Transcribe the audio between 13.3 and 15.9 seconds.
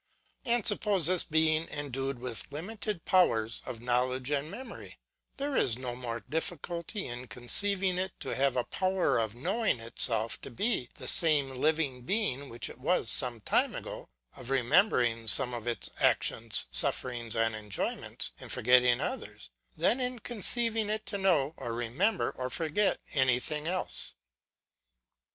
time ago, of remembering some of